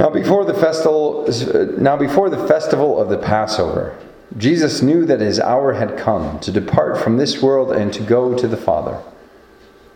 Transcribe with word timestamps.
Now 0.00 0.08
before 0.08 0.46
the 0.46 0.54
festival 0.54 1.28
now 1.76 1.94
before 1.94 2.30
the 2.30 2.48
festival 2.48 2.98
of 2.98 3.10
the 3.10 3.18
Passover, 3.18 3.98
Jesus 4.38 4.80
knew 4.80 5.04
that 5.04 5.20
his 5.20 5.38
hour 5.38 5.74
had 5.74 5.98
come 5.98 6.40
to 6.40 6.50
depart 6.50 6.96
from 6.96 7.18
this 7.18 7.42
world 7.42 7.70
and 7.70 7.92
to 7.92 8.02
go 8.02 8.34
to 8.34 8.48
the 8.48 8.56
Father. 8.56 8.98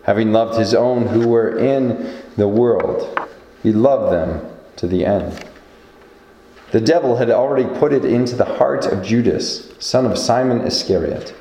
Having 0.02 0.30
loved 0.30 0.58
his 0.58 0.74
own 0.74 1.06
who 1.06 1.26
were 1.26 1.58
in 1.58 2.20
the 2.36 2.46
world, 2.46 3.18
he 3.62 3.72
loved 3.72 4.12
them 4.12 4.46
to 4.76 4.86
the 4.86 5.06
end. 5.06 5.42
The 6.72 6.82
devil 6.82 7.16
had 7.16 7.30
already 7.30 7.64
put 7.78 7.94
it 7.94 8.04
into 8.04 8.36
the 8.36 8.44
heart 8.44 8.84
of 8.84 9.02
Judas, 9.02 9.72
son 9.78 10.04
of 10.04 10.18
Simon 10.18 10.60
Iscariot, 10.66 11.34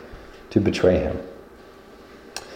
to 0.52 0.62
betray 0.62 1.00
him. 1.00 1.20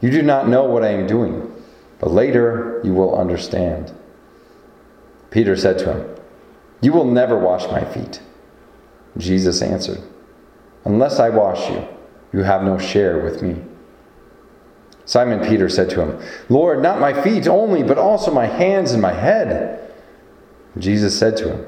you 0.00 0.10
do 0.10 0.22
not 0.22 0.48
know 0.48 0.64
what 0.64 0.84
I 0.84 0.88
am 0.88 1.06
doing, 1.06 1.52
but 1.98 2.10
later 2.10 2.80
you 2.82 2.94
will 2.94 3.14
understand. 3.16 3.92
Peter 5.30 5.56
said 5.56 5.78
to 5.80 5.92
him, 5.92 6.16
You 6.80 6.92
will 6.92 7.04
never 7.04 7.38
wash 7.38 7.70
my 7.70 7.84
feet. 7.84 8.20
Jesus 9.18 9.60
answered, 9.60 10.00
Unless 10.84 11.20
I 11.20 11.28
wash 11.28 11.68
you, 11.68 11.86
you 12.32 12.42
have 12.44 12.62
no 12.62 12.78
share 12.78 13.18
with 13.22 13.42
me. 13.42 13.62
Simon 15.04 15.46
Peter 15.46 15.68
said 15.68 15.90
to 15.90 16.00
him, 16.00 16.22
Lord, 16.48 16.82
not 16.82 17.00
my 17.00 17.12
feet 17.22 17.46
only, 17.46 17.82
but 17.82 17.98
also 17.98 18.32
my 18.32 18.46
hands 18.46 18.92
and 18.92 19.02
my 19.02 19.12
head. 19.12 19.92
Jesus 20.78 21.18
said 21.18 21.36
to 21.38 21.52
him, 21.52 21.66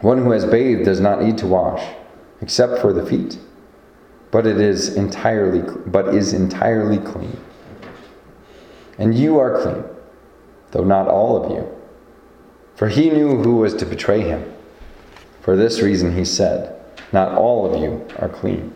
One 0.00 0.18
who 0.18 0.32
has 0.32 0.44
bathed 0.44 0.84
does 0.84 1.00
not 1.00 1.22
need 1.22 1.38
to 1.38 1.46
wash, 1.46 1.82
except 2.40 2.80
for 2.80 2.92
the 2.92 3.06
feet 3.06 3.38
but 4.32 4.46
it 4.46 4.58
is 4.60 4.94
entirely 4.96 5.62
but 5.86 6.12
is 6.14 6.32
entirely 6.32 6.98
clean. 6.98 7.38
And 8.98 9.14
you 9.14 9.38
are 9.38 9.62
clean, 9.62 9.84
though 10.72 10.84
not 10.84 11.06
all 11.06 11.44
of 11.44 11.52
you. 11.52 11.70
For 12.74 12.88
he 12.88 13.10
knew 13.10 13.42
who 13.42 13.56
was 13.56 13.74
to 13.74 13.86
betray 13.86 14.22
him. 14.22 14.52
For 15.42 15.54
this 15.54 15.80
reason 15.80 16.16
he 16.16 16.24
said, 16.24 16.80
Not 17.12 17.36
all 17.36 17.72
of 17.72 17.80
you 17.80 18.06
are 18.18 18.28
clean. 18.28 18.72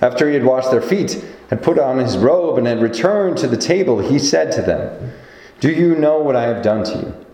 After 0.00 0.26
he 0.28 0.34
had 0.34 0.44
washed 0.44 0.72
their 0.72 0.82
feet, 0.82 1.24
had 1.48 1.62
put 1.62 1.78
on 1.78 1.98
his 1.98 2.18
robe, 2.18 2.58
and 2.58 2.66
had 2.66 2.82
returned 2.82 3.36
to 3.38 3.46
the 3.46 3.56
table, 3.56 4.00
he 4.00 4.18
said 4.18 4.50
to 4.52 4.62
them, 4.62 5.12
Do 5.60 5.70
you 5.70 5.94
know 5.94 6.18
what 6.18 6.34
I 6.34 6.42
have 6.42 6.62
done 6.62 6.82
to 6.84 6.98
you? 6.98 7.26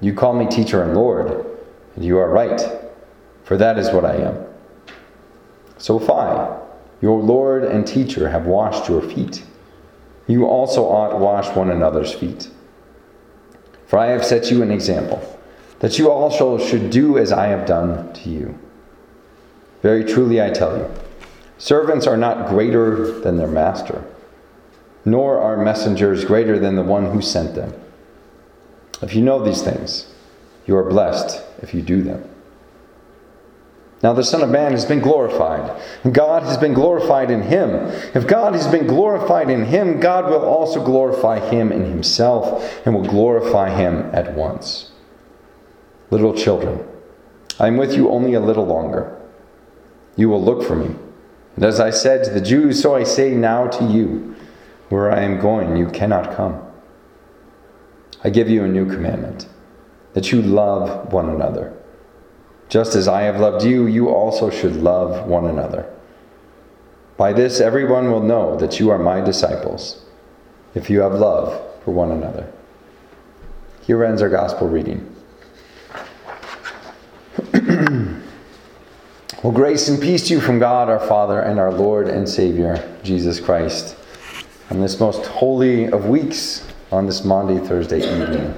You 0.00 0.14
call 0.14 0.34
me 0.34 0.48
teacher 0.48 0.82
and 0.82 0.94
Lord, 0.94 1.46
and 1.94 2.04
you 2.04 2.18
are 2.18 2.28
right, 2.28 2.60
for 3.44 3.56
that 3.56 3.78
is 3.78 3.92
what 3.92 4.04
I 4.04 4.16
am. 4.16 4.49
So 5.80 5.98
if 5.98 6.10
I, 6.10 6.60
your 7.00 7.22
Lord 7.22 7.64
and 7.64 7.86
teacher, 7.86 8.28
have 8.28 8.44
washed 8.44 8.88
your 8.88 9.00
feet, 9.00 9.42
you 10.26 10.44
also 10.44 10.84
ought 10.84 11.10
to 11.10 11.16
wash 11.16 11.56
one 11.56 11.70
another's 11.70 12.12
feet. 12.12 12.50
For 13.86 13.98
I 13.98 14.08
have 14.08 14.24
set 14.24 14.50
you 14.50 14.62
an 14.62 14.70
example, 14.70 15.38
that 15.78 15.98
you 15.98 16.10
also 16.10 16.58
should 16.58 16.90
do 16.90 17.16
as 17.16 17.32
I 17.32 17.46
have 17.46 17.66
done 17.66 18.12
to 18.12 18.28
you. 18.28 18.58
Very 19.80 20.04
truly 20.04 20.40
I 20.42 20.50
tell 20.50 20.76
you, 20.76 20.88
servants 21.56 22.06
are 22.06 22.18
not 22.18 22.50
greater 22.50 23.18
than 23.20 23.38
their 23.38 23.48
master, 23.48 24.04
nor 25.06 25.40
are 25.40 25.64
messengers 25.64 26.26
greater 26.26 26.58
than 26.58 26.76
the 26.76 26.82
one 26.82 27.10
who 27.10 27.22
sent 27.22 27.54
them. 27.54 27.72
If 29.00 29.14
you 29.14 29.22
know 29.22 29.42
these 29.42 29.62
things, 29.62 30.12
you 30.66 30.76
are 30.76 30.84
blessed 30.84 31.42
if 31.62 31.72
you 31.72 31.80
do 31.80 32.02
them. 32.02 32.29
Now 34.02 34.14
the 34.14 34.24
Son 34.24 34.42
of 34.42 34.48
Man 34.48 34.72
has 34.72 34.86
been 34.86 35.00
glorified. 35.00 35.78
And 36.04 36.14
God 36.14 36.42
has 36.44 36.56
been 36.56 36.72
glorified 36.72 37.30
in 37.30 37.42
him. 37.42 37.70
If 38.14 38.26
God 38.26 38.54
has 38.54 38.66
been 38.66 38.86
glorified 38.86 39.50
in 39.50 39.66
him, 39.66 40.00
God 40.00 40.30
will 40.30 40.44
also 40.44 40.82
glorify 40.82 41.38
him 41.38 41.70
in 41.70 41.84
himself 41.84 42.86
and 42.86 42.94
will 42.94 43.04
glorify 43.04 43.70
him 43.70 44.10
at 44.14 44.34
once. 44.34 44.92
Little 46.10 46.34
children, 46.34 46.86
I 47.58 47.66
am 47.66 47.76
with 47.76 47.94
you 47.94 48.08
only 48.08 48.34
a 48.34 48.40
little 48.40 48.66
longer. 48.66 49.20
You 50.16 50.28
will 50.28 50.42
look 50.42 50.66
for 50.66 50.76
me. 50.76 50.96
And 51.56 51.64
as 51.64 51.78
I 51.78 51.90
said 51.90 52.24
to 52.24 52.30
the 52.30 52.40
Jews, 52.40 52.80
so 52.80 52.94
I 52.94 53.04
say 53.04 53.34
now 53.34 53.66
to 53.68 53.84
you, 53.84 54.34
where 54.88 55.12
I 55.12 55.20
am 55.20 55.38
going, 55.38 55.76
you 55.76 55.88
cannot 55.88 56.34
come. 56.34 56.60
I 58.24 58.30
give 58.30 58.48
you 58.48 58.64
a 58.64 58.68
new 58.68 58.86
commandment, 58.86 59.46
that 60.14 60.32
you 60.32 60.42
love 60.42 61.12
one 61.12 61.28
another. 61.28 61.79
Just 62.70 62.94
as 62.94 63.08
I 63.08 63.22
have 63.22 63.40
loved 63.40 63.64
you, 63.64 63.86
you 63.86 64.08
also 64.08 64.48
should 64.48 64.76
love 64.76 65.26
one 65.26 65.46
another. 65.46 65.92
By 67.16 67.32
this, 67.32 67.60
everyone 67.60 68.12
will 68.12 68.22
know 68.22 68.56
that 68.56 68.78
you 68.78 68.90
are 68.90 68.98
my 68.98 69.20
disciples, 69.20 70.04
if 70.76 70.88
you 70.88 71.00
have 71.00 71.12
love 71.12 71.60
for 71.84 71.90
one 71.90 72.12
another. 72.12 72.50
Here 73.82 74.04
ends 74.04 74.22
our 74.22 74.28
gospel 74.28 74.68
reading. 74.68 75.04
well, 79.42 79.52
grace 79.52 79.88
and 79.88 80.00
peace 80.00 80.28
to 80.28 80.34
you 80.34 80.40
from 80.40 80.60
God 80.60 80.88
our 80.88 81.00
Father 81.00 81.40
and 81.40 81.58
our 81.58 81.72
Lord 81.72 82.06
and 82.06 82.28
Savior, 82.28 82.96
Jesus 83.02 83.40
Christ, 83.40 83.96
on 84.70 84.80
this 84.80 85.00
most 85.00 85.26
holy 85.26 85.86
of 85.86 86.06
weeks, 86.06 86.64
on 86.92 87.06
this 87.06 87.24
Maundy, 87.24 87.58
Thursday 87.58 87.98
evening. 87.98 88.54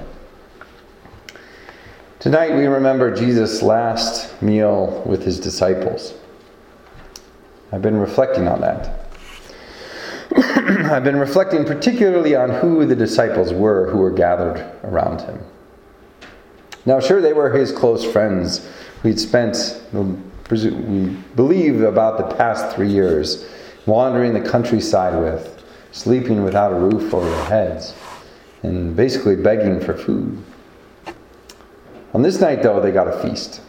Tonight 2.23 2.55
we 2.55 2.67
remember 2.67 3.13
Jesus' 3.13 3.61
last 3.61 4.41
meal 4.41 5.03
with 5.05 5.25
his 5.25 5.41
disciples. 5.41 6.13
I've 7.69 7.81
been 7.81 7.97
reflecting 7.97 8.47
on 8.47 8.61
that. 8.61 9.09
I've 10.89 11.03
been 11.03 11.17
reflecting 11.17 11.65
particularly 11.65 12.33
on 12.33 12.49
who 12.49 12.85
the 12.85 12.95
disciples 12.95 13.51
were 13.51 13.89
who 13.89 13.97
were 13.97 14.09
gathered 14.09 14.65
around 14.85 15.19
him. 15.19 15.43
Now, 16.85 17.01
sure, 17.01 17.19
they 17.19 17.33
were 17.33 17.51
his 17.51 17.73
close 17.73 18.09
friends 18.09 18.69
we'd 19.03 19.19
spent, 19.19 19.83
we 19.91 21.17
believe, 21.35 21.81
about 21.81 22.17
the 22.17 22.35
past 22.37 22.73
three 22.73 22.89
years 22.89 23.45
wandering 23.85 24.33
the 24.33 24.49
countryside 24.49 25.21
with, 25.21 25.61
sleeping 25.91 26.45
without 26.45 26.71
a 26.71 26.79
roof 26.79 27.13
over 27.13 27.29
their 27.29 27.45
heads, 27.47 27.93
and 28.61 28.95
basically 28.95 29.35
begging 29.35 29.81
for 29.81 29.93
food. 29.93 30.41
On 32.13 32.21
this 32.21 32.39
night, 32.39 32.61
though, 32.61 32.79
they 32.79 32.91
got 32.91 33.07
a 33.07 33.19
feast. 33.27 33.61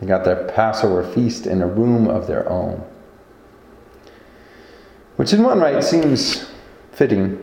They 0.00 0.06
got 0.06 0.24
their 0.24 0.44
Passover 0.48 1.04
feast 1.12 1.46
in 1.46 1.60
a 1.60 1.66
room 1.66 2.08
of 2.08 2.26
their 2.26 2.48
own. 2.48 2.84
Which, 5.16 5.32
in 5.32 5.42
one 5.42 5.60
right, 5.60 5.82
seems 5.82 6.48
fitting. 6.92 7.42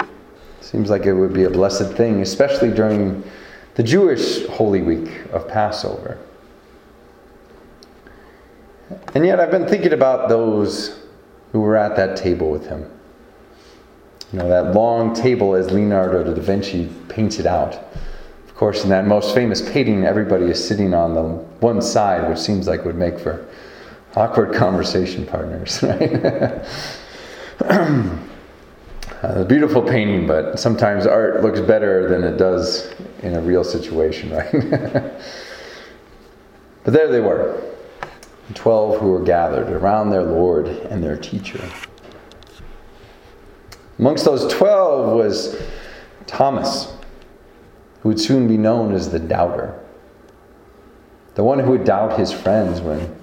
Seems 0.62 0.90
like 0.90 1.06
it 1.06 1.14
would 1.14 1.34
be 1.34 1.44
a 1.44 1.50
blessed 1.50 1.94
thing, 1.94 2.22
especially 2.22 2.72
during 2.72 3.24
the 3.76 3.84
Jewish 3.84 4.46
Holy 4.48 4.82
Week 4.82 5.26
of 5.32 5.48
Passover. 5.48 6.18
And 9.14 9.26
yet, 9.26 9.40
I've 9.40 9.52
been 9.52 9.68
thinking 9.68 9.94
about 9.94 10.30
those 10.30 10.98
who 11.52 11.60
were 11.60 11.76
at 11.76 11.96
that 11.98 12.16
table 12.16 12.50
with 12.50 12.68
him. 12.68 12.90
You 14.32 14.40
know, 14.40 14.50
that 14.50 14.74
long 14.74 15.14
table 15.14 15.56
as 15.56 15.72
Leonardo 15.72 16.24
da 16.24 16.42
Vinci 16.42 16.90
painted 17.08 17.46
out 17.46 17.80
course, 18.58 18.84
in 18.84 18.90
that 18.90 19.06
most 19.06 19.36
famous 19.36 19.62
painting, 19.62 20.04
everybody 20.04 20.46
is 20.46 20.68
sitting 20.68 20.94
on 20.94 21.14
the 21.14 21.22
one 21.60 21.80
side, 21.80 22.28
which 22.28 22.40
seems 22.40 22.68
like 22.68 22.86
would 22.86 22.98
make 22.98 23.20
for 23.20 23.48
awkward 24.16 24.54
conversation 24.56 25.28
partners, 25.28 25.84
right? 25.84 26.02
a 26.02 26.66
uh, 29.22 29.44
beautiful 29.44 29.84
painting, 29.84 30.26
but 30.26 30.60
sometimes 30.60 31.06
art 31.06 31.44
looks 31.44 31.60
better 31.60 32.10
than 32.10 32.24
it 32.24 32.38
does 32.38 32.92
in 33.22 33.36
a 33.36 33.42
real 33.42 33.64
situation, 33.64 34.32
right? 34.34 34.52
but 36.84 36.94
there 36.94 37.12
they 37.12 37.22
were, 37.22 37.62
12 38.56 39.00
who 39.00 39.12
were 39.12 39.24
gathered 39.24 39.70
around 39.70 40.10
their 40.10 40.24
Lord 40.24 40.68
and 40.68 41.04
their 41.04 41.18
teacher. 41.18 41.64
Amongst 44.00 44.26
those 44.26 44.52
12 44.52 45.16
was 45.16 45.62
Thomas 46.26 46.97
who 48.08 48.12
would 48.12 48.22
soon 48.22 48.48
be 48.48 48.56
known 48.56 48.94
as 48.94 49.10
the 49.10 49.20
doubter. 49.20 49.78
The 51.36 51.44
one 51.44 51.60
who 51.60 51.72
would 51.72 51.84
doubt 51.84 52.18
his 52.18 52.32
friends 52.32 52.80
when 52.80 53.14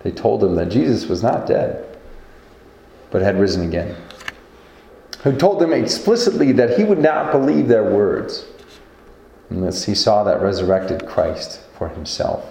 they 0.00 0.10
told 0.10 0.44
him 0.44 0.54
that 0.56 0.68
Jesus 0.68 1.08
was 1.08 1.22
not 1.22 1.46
dead, 1.46 1.98
but 3.10 3.22
had 3.22 3.40
risen 3.40 3.66
again. 3.66 3.96
Who 5.22 5.34
told 5.34 5.62
them 5.62 5.72
explicitly 5.72 6.52
that 6.52 6.76
he 6.76 6.84
would 6.84 6.98
not 6.98 7.32
believe 7.32 7.68
their 7.68 7.84
words. 7.84 8.44
unless 9.48 9.84
he 9.84 9.94
saw 9.94 10.24
that 10.24 10.42
resurrected 10.42 11.06
Christ 11.06 11.62
for 11.78 11.88
himself 11.88 12.44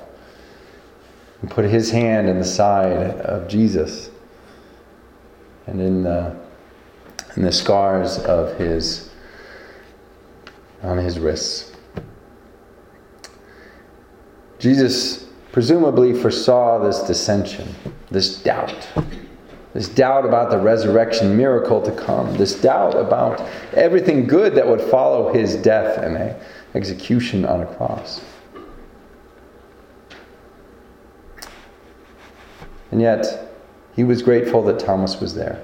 and 1.43 1.51
put 1.51 1.65
his 1.65 1.91
hand 1.91 2.27
in 2.27 2.39
the 2.39 2.43
side 2.43 3.21
of 3.21 3.47
Jesus 3.47 4.09
and 5.67 5.79
in 5.79 6.01
the, 6.01 6.35
in 7.35 7.43
the 7.43 7.51
scars 7.51 8.17
of 8.17 8.57
his 8.57 9.11
on 10.83 10.97
his 10.97 11.19
wrists. 11.19 11.66
Jesus 14.59 15.27
presumably 15.51 16.13
foresaw 16.13 16.79
this 16.79 17.01
dissension, 17.03 17.67
this 18.09 18.41
doubt, 18.41 18.87
this 19.73 19.89
doubt 19.89 20.25
about 20.25 20.49
the 20.49 20.57
resurrection 20.57 21.37
miracle 21.37 21.81
to 21.81 21.91
come, 21.91 22.35
this 22.37 22.59
doubt 22.59 22.95
about 22.95 23.39
everything 23.73 24.25
good 24.25 24.55
that 24.55 24.67
would 24.67 24.81
follow 24.81 25.31
his 25.31 25.55
death 25.55 25.97
and 25.99 26.35
execution 26.73 27.45
on 27.45 27.61
a 27.61 27.65
cross. 27.75 28.23
And 32.91 33.01
yet, 33.01 33.51
he 33.95 34.03
was 34.03 34.21
grateful 34.21 34.63
that 34.63 34.79
Thomas 34.79 35.19
was 35.19 35.35
there. 35.35 35.63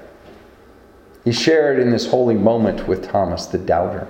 He 1.24 1.32
shared 1.32 1.80
in 1.80 1.90
this 1.90 2.06
holy 2.06 2.34
moment 2.34 2.86
with 2.86 3.08
Thomas, 3.08 3.46
the 3.46 3.58
doubter. 3.58 4.06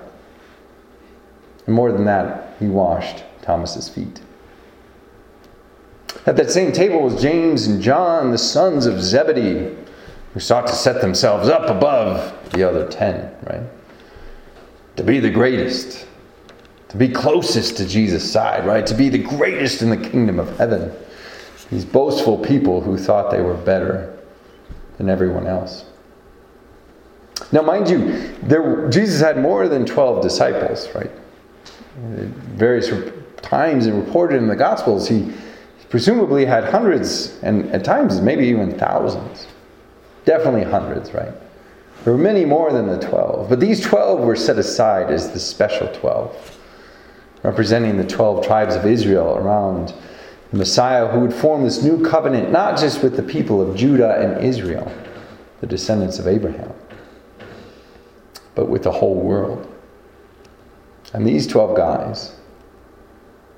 And 1.65 1.73
more 1.73 1.91
than 1.91 2.05
that, 2.05 2.55
he 2.59 2.67
washed 2.67 3.23
Thomas's 3.41 3.87
feet. 3.87 4.21
At 6.25 6.35
that 6.37 6.49
same 6.49 6.71
table 6.71 7.01
was 7.01 7.21
James 7.21 7.67
and 7.67 7.81
John, 7.81 8.31
the 8.31 8.37
sons 8.37 8.85
of 8.85 9.01
Zebedee, 9.01 9.75
who 10.33 10.39
sought 10.39 10.67
to 10.67 10.73
set 10.73 11.01
themselves 11.01 11.49
up 11.49 11.69
above 11.69 12.51
the 12.51 12.67
other 12.67 12.87
ten, 12.87 13.31
right? 13.43 13.61
To 14.95 15.03
be 15.03 15.19
the 15.19 15.29
greatest, 15.29 16.07
to 16.89 16.97
be 16.97 17.09
closest 17.09 17.77
to 17.77 17.87
Jesus' 17.87 18.29
side, 18.29 18.65
right? 18.65 18.85
To 18.87 18.95
be 18.95 19.09
the 19.09 19.19
greatest 19.19 19.81
in 19.81 19.89
the 19.89 19.97
kingdom 19.97 20.39
of 20.39 20.57
heaven. 20.57 20.91
These 21.69 21.85
boastful 21.85 22.39
people 22.39 22.81
who 22.81 22.97
thought 22.97 23.31
they 23.31 23.41
were 23.41 23.55
better 23.55 24.17
than 24.97 25.09
everyone 25.09 25.47
else. 25.47 25.85
Now, 27.51 27.61
mind 27.61 27.89
you, 27.89 28.33
there, 28.43 28.89
Jesus 28.89 29.21
had 29.21 29.37
more 29.37 29.67
than 29.67 29.85
12 29.85 30.23
disciples, 30.23 30.89
right? 30.95 31.11
various 31.97 32.91
times 33.41 33.85
and 33.85 33.97
reported 33.97 34.37
in 34.37 34.47
the 34.47 34.55
Gospels, 34.55 35.07
he 35.07 35.31
presumably 35.95 36.43
had 36.43 36.65
hundreds 36.65 37.41
and 37.41 37.71
at 37.71 37.85
times 37.85 38.19
maybe 38.19 38.45
even 38.45 38.77
thousands. 38.77 39.47
Definitely 40.25 40.63
hundreds, 40.63 41.13
right? 41.13 41.31
There 42.03 42.11
were 42.11 42.19
many 42.19 42.43
more 42.43 42.73
than 42.73 42.85
the 42.85 42.99
12, 42.99 43.47
but 43.47 43.61
these 43.61 43.79
12 43.79 44.19
were 44.19 44.35
set 44.35 44.57
aside 44.57 45.09
as 45.09 45.31
the 45.31 45.39
special 45.39 45.87
12, 45.93 46.59
representing 47.43 47.95
the 47.95 48.05
12 48.05 48.45
tribes 48.45 48.75
of 48.75 48.85
Israel 48.85 49.37
around 49.37 49.93
the 50.51 50.57
Messiah 50.57 51.07
who 51.07 51.21
would 51.21 51.33
form 51.33 51.63
this 51.63 51.81
new 51.81 52.05
covenant 52.05 52.51
not 52.51 52.77
just 52.77 53.01
with 53.01 53.15
the 53.15 53.23
people 53.23 53.61
of 53.61 53.77
Judah 53.77 54.19
and 54.19 54.43
Israel, 54.43 54.91
the 55.61 55.67
descendants 55.67 56.19
of 56.19 56.27
Abraham, 56.27 56.73
but 58.53 58.67
with 58.67 58.83
the 58.83 58.91
whole 58.91 59.15
world. 59.15 59.65
And 61.13 61.25
these 61.25 61.47
12 61.47 61.77
guys 61.77 62.35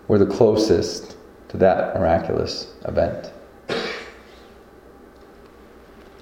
were 0.08 0.20
the 0.20 0.28
closest 0.28 1.17
to 1.50 1.58
that 1.58 1.96
miraculous 1.96 2.74
event. 2.86 3.32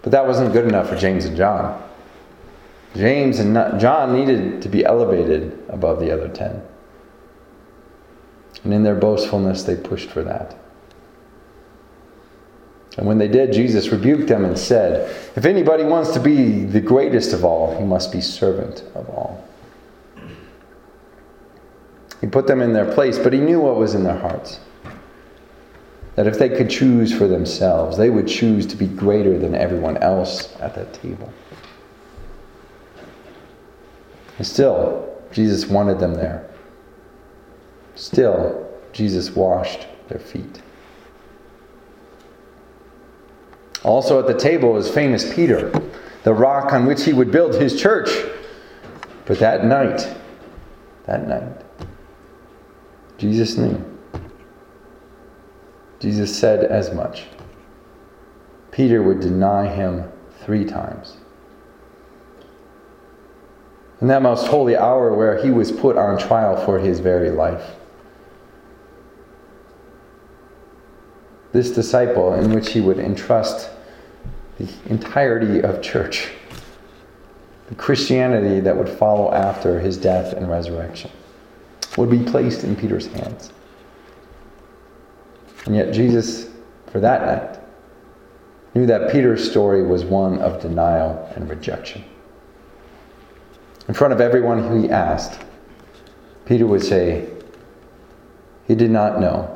But 0.02 0.12
that 0.12 0.28
wasn't 0.28 0.54
good 0.54 0.66
enough 0.66 0.90
for 0.90 0.96
James 0.96 1.26
and 1.26 1.36
John. 1.36 1.82
James 2.96 3.40
and 3.40 3.56
John 3.80 4.14
needed 4.14 4.62
to 4.62 4.70
be 4.70 4.86
elevated 4.86 5.64
above 5.68 6.00
the 6.00 6.12
other 6.12 6.30
10. 6.30 6.62
And 8.64 8.74
in 8.74 8.84
their 8.84 8.96
boastfulness, 8.96 9.64
they 9.64 9.76
pushed 9.76 10.10
for 10.10 10.24
that. 10.24 10.56
And 12.98 13.06
when 13.06 13.18
they 13.18 13.28
did, 13.28 13.52
Jesus 13.52 13.90
rebuked 13.90 14.28
them 14.28 14.46
and 14.46 14.58
said, 14.58 15.10
If 15.36 15.46
anybody 15.46 15.84
wants 15.84 16.12
to 16.12 16.20
be 16.20 16.64
the 16.64 16.80
greatest 16.80 17.34
of 17.34 17.44
all, 17.44 17.78
he 17.78 17.84
must 17.84 18.12
be 18.12 18.22
servant 18.22 18.84
of 18.96 19.10
all. 19.10 19.46
He 22.22 22.28
put 22.28 22.48
them 22.48 22.62
in 22.62 22.74
their 22.74 22.92
place, 22.94 23.20
but 23.20 23.34
he 23.34 23.40
knew 23.40 23.60
what 23.60 23.76
was 23.76 23.94
in 23.96 24.04
their 24.04 24.18
hearts. 24.18 24.60
That 26.16 26.28
if 26.28 26.40
they 26.40 26.50
could 26.50 26.70
choose 26.70 27.14
for 27.14 27.28
themselves, 27.28 27.98
they 27.98 28.10
would 28.10 28.28
choose 28.28 28.66
to 28.68 28.76
be 28.76 28.88
greater 28.88 29.38
than 29.38 29.54
everyone 29.54 29.98
else 29.98 30.56
at 30.60 30.74
that 30.76 30.94
table. 30.94 31.32
And 34.38 34.48
still, 34.48 35.14
Jesus 35.32 35.66
wanted 35.68 36.00
them 36.00 36.14
there. 36.14 36.50
Still, 37.96 38.70
Jesus 38.94 39.32
washed 39.32 39.88
their 40.08 40.20
feet. 40.20 40.62
Also 43.84 44.20
at 44.20 44.28
the 44.28 44.34
table 44.34 44.74
was 44.74 44.90
famous 44.90 45.34
Peter, 45.34 45.72
the 46.24 46.34
rock 46.34 46.74
on 46.74 46.86
which 46.86 47.04
he 47.04 47.14
would 47.14 47.32
build 47.32 47.56
his 47.56 47.80
church. 47.80 48.10
But 49.26 49.40
that 49.40 49.66
night, 49.66 50.08
that 51.06 51.28
night, 51.28 51.62
Jesus 53.18 53.58
knew. 53.58 53.95
Jesus 56.00 56.38
said 56.38 56.64
as 56.64 56.94
much. 56.94 57.26
Peter 58.72 59.02
would 59.02 59.22
deny 59.22 59.68
him 59.68 60.12
three 60.42 60.66
times. 60.66 61.18
In 64.02 64.08
that 64.08 64.22
most 64.22 64.48
holy 64.48 64.76
hour 64.76 65.16
where 65.16 65.42
he 65.42 65.50
was 65.50 65.72
put 65.72 65.98
on 65.98 66.18
trial 66.18 66.64
for 66.66 66.80
his 66.80 67.00
very 67.00 67.32
life. 67.32 67.76
This 71.54 71.72
disciple, 71.72 72.34
in 72.34 72.52
which 72.52 72.74
he 72.74 72.82
would 72.82 73.00
entrust 73.00 73.70
the 74.60 74.70
entirety 74.88 75.62
of 75.62 75.82
church, 75.82 76.34
the 77.68 77.76
Christianity 77.76 78.60
that 78.60 78.76
would 78.76 78.90
follow 78.90 79.32
after 79.32 79.80
his 79.80 79.96
death 79.98 80.34
and 80.34 80.50
resurrection 80.50 81.10
would 81.98 82.10
be 82.10 82.24
placed 82.24 82.66
in 82.66 82.76
Peter's 82.76 83.08
hands. 83.08 83.52
And 85.66 85.76
yet, 85.76 85.94
Jesus, 85.94 86.50
for 86.88 87.00
that 87.00 87.22
night, 87.26 87.60
knew 88.74 88.86
that 88.86 89.12
Peter's 89.12 89.50
story 89.50 89.84
was 89.84 90.04
one 90.04 90.40
of 90.40 90.62
denial 90.62 91.32
and 91.36 91.50
rejection. 91.50 92.04
In 93.88 93.94
front 93.94 94.14
of 94.14 94.22
everyone 94.22 94.64
who 94.64 94.82
he 94.82 94.90
asked, 94.90 95.40
Peter 96.46 96.68
would 96.68 96.84
say, 96.84 97.30
He 98.68 98.76
did 98.76 98.92
not 98.92 99.20
know. 99.20 99.52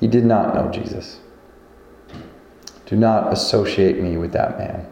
He 0.00 0.06
did 0.06 0.24
not 0.24 0.54
know 0.54 0.70
Jesus. 0.70 1.20
Do 2.86 2.96
not 2.96 3.32
associate 3.32 4.00
me 4.00 4.16
with 4.16 4.32
that 4.32 4.58
man 4.58 4.91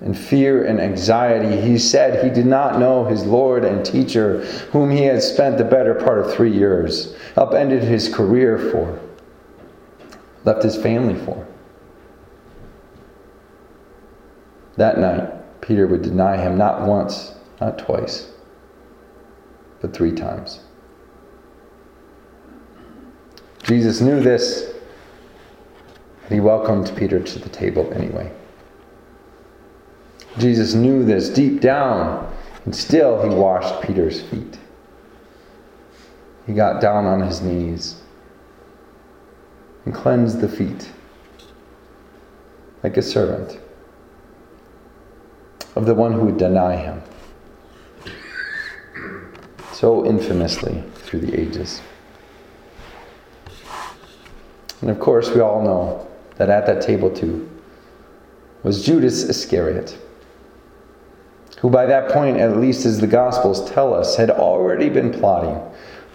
and 0.00 0.16
fear 0.16 0.64
and 0.64 0.80
anxiety, 0.80 1.60
he 1.60 1.76
said 1.76 2.24
he 2.24 2.30
did 2.30 2.46
not 2.46 2.78
know 2.78 3.04
his 3.04 3.24
Lord 3.24 3.64
and 3.64 3.84
teacher, 3.84 4.44
whom 4.70 4.90
he 4.90 5.02
had 5.02 5.22
spent 5.22 5.58
the 5.58 5.64
better 5.64 5.94
part 5.94 6.20
of 6.20 6.32
three 6.32 6.52
years, 6.52 7.16
upended 7.36 7.82
his 7.82 8.12
career 8.12 8.58
for, 8.70 9.00
left 10.44 10.62
his 10.62 10.76
family 10.76 11.16
for. 11.24 11.46
That 14.76 14.98
night, 14.98 15.60
Peter 15.60 15.88
would 15.88 16.02
deny 16.02 16.36
him 16.36 16.56
not 16.56 16.86
once, 16.86 17.34
not 17.60 17.78
twice, 17.78 18.30
but 19.80 19.92
three 19.92 20.12
times. 20.12 20.60
Jesus 23.64 24.00
knew 24.00 24.20
this, 24.20 24.72
and 26.22 26.32
he 26.32 26.38
welcomed 26.38 26.92
Peter 26.96 27.18
to 27.18 27.38
the 27.40 27.48
table 27.48 27.92
anyway. 27.92 28.32
Jesus 30.38 30.74
knew 30.74 31.04
this 31.04 31.28
deep 31.28 31.60
down, 31.60 32.32
and 32.64 32.74
still 32.74 33.22
he 33.22 33.34
washed 33.34 33.82
Peter's 33.82 34.22
feet. 34.22 34.58
He 36.46 36.54
got 36.54 36.80
down 36.80 37.04
on 37.04 37.20
his 37.20 37.42
knees 37.42 38.00
and 39.84 39.94
cleansed 39.94 40.40
the 40.40 40.48
feet 40.48 40.90
like 42.82 42.96
a 42.96 43.02
servant 43.02 43.58
of 45.76 45.86
the 45.86 45.94
one 45.94 46.12
who 46.12 46.20
would 46.26 46.38
deny 46.38 46.76
him 46.76 47.02
so 49.72 50.06
infamously 50.06 50.82
through 50.94 51.20
the 51.20 51.38
ages. 51.38 51.80
And 54.80 54.90
of 54.90 55.00
course, 55.00 55.30
we 55.30 55.40
all 55.40 55.62
know 55.62 56.08
that 56.36 56.48
at 56.48 56.66
that 56.66 56.82
table 56.82 57.10
too 57.10 57.48
was 58.62 58.84
Judas 58.84 59.24
Iscariot 59.24 59.98
who 61.60 61.70
by 61.70 61.86
that 61.86 62.10
point, 62.10 62.36
at 62.36 62.56
least 62.56 62.86
as 62.86 63.00
the 63.00 63.06
Gospels 63.06 63.68
tell 63.70 63.92
us, 63.92 64.16
had 64.16 64.30
already 64.30 64.88
been 64.88 65.12
plotting 65.12 65.60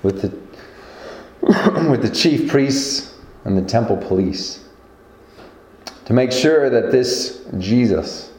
with 0.01 0.21
the, 0.21 1.87
with 1.89 2.01
the 2.01 2.09
chief 2.09 2.49
priests 2.49 3.13
and 3.43 3.57
the 3.57 3.61
temple 3.61 3.97
police 3.97 4.63
to 6.05 6.13
make 6.13 6.31
sure 6.31 6.69
that 6.69 6.91
this 6.91 7.45
Jesus 7.57 8.31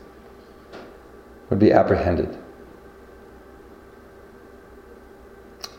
would 1.51 1.59
be 1.59 1.73
apprehended. 1.73 2.39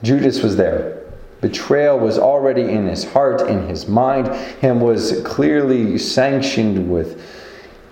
Judas 0.04 0.44
was 0.44 0.56
there. 0.56 1.04
Betrayal 1.42 2.00
was 2.00 2.20
already 2.20 2.62
in 2.62 2.88
his 2.88 3.04
heart, 3.04 3.42
in 3.42 3.68
his 3.68 3.88
mind, 3.88 4.28
and 4.62 4.82
was 4.82 5.22
clearly 5.24 5.98
sanctioned 5.98 6.90
with 6.90 7.22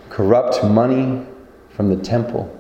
corrupt 0.10 0.64
money 0.64 1.26
from 1.70 1.90
the 1.90 2.02
temple 2.02 2.60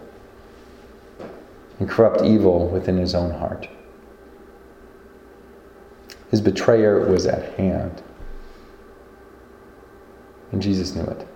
and 1.83 1.91
corrupt 1.91 2.23
evil 2.23 2.69
within 2.69 2.95
his 2.95 3.13
own 3.13 3.29
heart. 3.29 3.67
His 6.31 6.39
betrayer 6.39 7.05
was 7.09 7.25
at 7.25 7.55
hand. 7.55 8.01
And 10.53 10.61
Jesus 10.61 10.95
knew 10.95 11.03
it. 11.03 11.27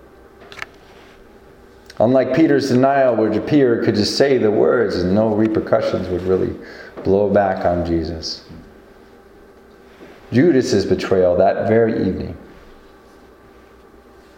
Unlike 1.99 2.33
Peter's 2.33 2.69
denial, 2.69 3.13
where 3.17 3.41
Peter 3.41 3.83
could 3.83 3.95
just 3.95 4.17
say 4.17 4.37
the 4.37 4.49
words 4.49 4.95
and 4.95 5.13
no 5.13 5.35
repercussions 5.35 6.07
would 6.07 6.21
really 6.21 6.57
blow 7.03 7.29
back 7.29 7.65
on 7.65 7.85
Jesus. 7.85 8.45
Judas's 10.31 10.85
betrayal 10.85 11.35
that 11.35 11.67
very 11.67 12.07
evening 12.07 12.37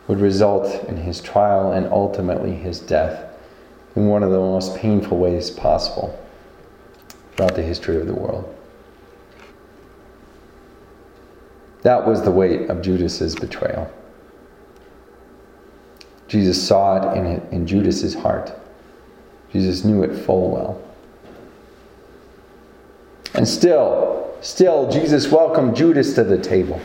would 0.08 0.20
result 0.20 0.86
in 0.86 0.98
his 0.98 1.22
trial 1.22 1.74
and 1.74 1.86
ultimately 1.88 2.56
his 2.56 2.80
death 2.80 3.29
in 3.96 4.08
one 4.08 4.24
of 4.24 4.32
the 4.32 4.38
most 4.38 4.76
painful 4.76 5.18
ways 5.18 5.50
possible 5.50 6.18
throughout 7.36 7.56
the 7.56 7.62
history 7.62 7.98
of 7.98 8.08
the 8.08 8.14
world. 8.14 8.56
That 11.82 12.06
was 12.06 12.24
the 12.24 12.32
weight 12.32 12.70
of 12.70 12.82
Judas's 12.82 13.36
betrayal. 13.36 13.92
Jesus 16.28 16.66
saw 16.66 16.98
it 16.98 17.18
in, 17.18 17.26
it, 17.26 17.52
in 17.52 17.66
Judas's 17.66 18.14
heart. 18.14 18.52
Jesus 19.52 19.84
knew 19.84 20.04
it 20.04 20.16
full 20.16 20.52
well. 20.52 20.82
And 23.34 23.48
still, 23.48 24.36
still, 24.42 24.92
Jesus 24.92 25.32
welcomed 25.32 25.76
Judas 25.76 26.14
to 26.14 26.24
the 26.24 26.38
table. 26.38 26.80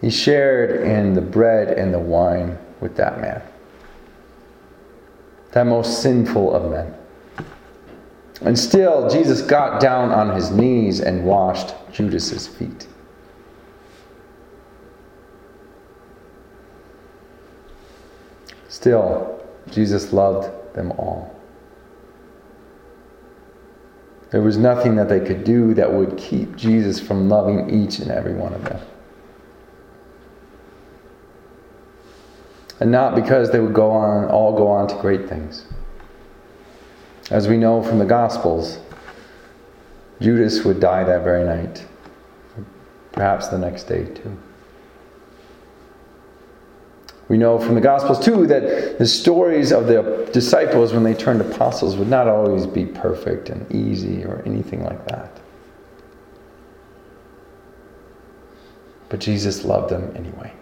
He 0.00 0.10
shared 0.10 0.86
in 0.86 1.14
the 1.14 1.20
bread 1.20 1.76
and 1.76 1.92
the 1.92 1.98
wine 1.98 2.56
with 2.80 2.96
that 2.96 3.20
man, 3.20 3.42
that 5.52 5.66
most 5.66 6.02
sinful 6.02 6.54
of 6.54 6.70
men. 6.70 6.94
And 8.40 8.58
still, 8.58 9.08
Jesus 9.08 9.42
got 9.42 9.80
down 9.80 10.10
on 10.10 10.34
his 10.34 10.50
knees 10.50 11.00
and 11.00 11.24
washed 11.24 11.74
Judas's 11.92 12.46
feet. 12.46 12.86
Still, 18.68 19.44
Jesus 19.70 20.12
loved 20.12 20.74
them 20.74 20.92
all. 20.92 21.34
There 24.30 24.42
was 24.42 24.58
nothing 24.58 24.94
that 24.96 25.08
they 25.08 25.20
could 25.20 25.42
do 25.42 25.74
that 25.74 25.92
would 25.92 26.16
keep 26.16 26.54
Jesus 26.54 27.00
from 27.00 27.28
loving 27.28 27.70
each 27.70 27.98
and 27.98 28.10
every 28.10 28.34
one 28.34 28.52
of 28.52 28.62
them. 28.64 28.80
And 32.80 32.92
not 32.92 33.14
because 33.14 33.50
they 33.50 33.60
would 33.60 33.74
go 33.74 33.90
on, 33.90 34.26
all 34.26 34.56
go 34.56 34.68
on 34.68 34.88
to 34.88 34.94
great 34.96 35.28
things. 35.28 35.64
As 37.30 37.48
we 37.48 37.56
know 37.56 37.82
from 37.82 37.98
the 37.98 38.04
Gospels, 38.04 38.78
Judas 40.20 40.64
would 40.64 40.80
die 40.80 41.04
that 41.04 41.24
very 41.24 41.44
night, 41.44 41.84
perhaps 43.12 43.48
the 43.48 43.58
next 43.58 43.84
day 43.84 44.04
too. 44.04 44.38
We 47.28 47.36
know 47.36 47.58
from 47.58 47.74
the 47.74 47.80
Gospels, 47.82 48.24
too, 48.24 48.46
that 48.46 48.98
the 48.98 49.06
stories 49.06 49.70
of 49.70 49.86
the 49.86 50.28
disciples 50.32 50.94
when 50.94 51.02
they 51.02 51.12
turned 51.12 51.42
apostles 51.42 51.96
would 51.96 52.08
not 52.08 52.26
always 52.26 52.66
be 52.66 52.86
perfect 52.86 53.50
and 53.50 53.70
easy 53.70 54.24
or 54.24 54.42
anything 54.46 54.82
like 54.82 55.06
that. 55.08 55.30
But 59.10 59.20
Jesus 59.20 59.64
loved 59.64 59.90
them 59.90 60.10
anyway. 60.16 60.52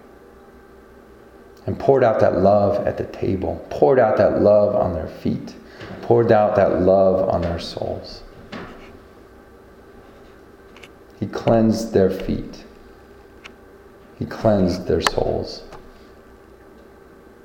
And 1.67 1.79
poured 1.79 2.05
out 2.05 2.21
that 2.21 2.39
love 2.39 2.87
at 2.87 2.97
the 2.97 3.05
table, 3.07 3.65
poured 3.71 3.99
out 3.99 4.17
that 4.19 4.41
love 4.41 4.77
on 4.77 4.95
their 4.95 5.09
feet, 5.09 5.55
poured 6.03 6.31
out 6.31 6.55
that 6.57 6.81
love 6.81 7.29
on 7.29 7.43
their 7.43 7.59
souls. 7.59 8.23
He 11.19 11.27
cleansed 11.27 11.93
their 11.93 12.11
feet, 12.11 12.65
He 14.19 14.27
cleansed 14.27 14.87
their 14.87 15.03
souls. 15.03 15.65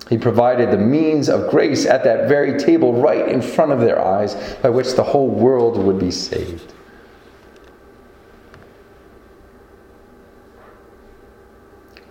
He 0.09 0.17
provided 0.17 0.71
the 0.71 0.77
means 0.77 1.29
of 1.29 1.49
grace 1.49 1.85
at 1.85 2.03
that 2.03 2.27
very 2.27 2.59
table 2.59 2.93
right 2.93 3.29
in 3.29 3.41
front 3.41 3.71
of 3.71 3.79
their 3.79 3.97
eyes 4.03 4.35
by 4.61 4.69
which 4.69 4.95
the 4.95 5.03
whole 5.03 5.29
world 5.29 5.77
would 5.77 5.99
be 5.99 6.11
saved. 6.11 6.73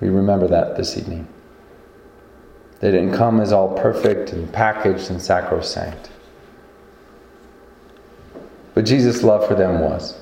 We 0.01 0.09
remember 0.09 0.49
that 0.49 0.79
this 0.79 0.97
evening. 0.97 1.29
They 2.81 2.91
didn't 2.91 3.15
come 3.15 3.41
as 3.41 3.53
all 3.53 3.77
perfect 3.77 4.33
and 4.33 4.51
packaged 4.53 5.11
and 5.11 5.21
sacrosanct. 5.21 6.11
But 8.75 8.87
Jesus' 8.87 9.23
love 9.23 9.47
for 9.47 9.55
them 9.55 9.81
was. 9.81 10.19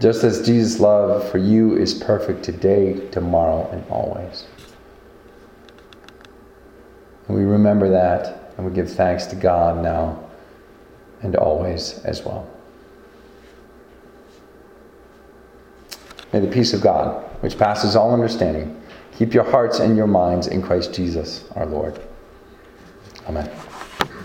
Just 0.00 0.24
as 0.24 0.44
Jesus' 0.44 0.80
love 0.80 1.28
for 1.30 1.38
you 1.38 1.76
is 1.76 1.94
perfect 1.94 2.44
today, 2.44 3.08
tomorrow, 3.10 3.68
and 3.70 3.84
always. 3.88 4.46
And 7.26 7.36
we 7.36 7.44
remember 7.44 7.88
that 7.90 8.52
and 8.56 8.66
we 8.66 8.72
give 8.72 8.90
thanks 8.90 9.26
to 9.26 9.36
God 9.36 9.82
now 9.82 10.18
and 11.22 11.36
always 11.36 12.00
as 12.04 12.24
well. 12.24 12.48
May 16.32 16.40
the 16.40 16.48
peace 16.48 16.72
of 16.72 16.80
God, 16.80 17.24
which 17.40 17.58
passes 17.58 17.96
all 17.96 18.12
understanding, 18.12 18.80
keep 19.18 19.34
your 19.34 19.42
hearts 19.42 19.80
and 19.80 19.96
your 19.96 20.06
minds 20.06 20.46
in 20.46 20.62
Christ 20.62 20.94
Jesus 20.94 21.44
our 21.56 21.66
Lord. 21.66 22.00
Amen. 23.26 23.50